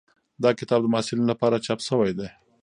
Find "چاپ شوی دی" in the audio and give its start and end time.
1.65-2.27